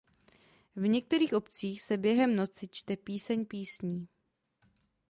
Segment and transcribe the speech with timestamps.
[0.75, 4.07] V některých obcích se během noci čte Píseň písní.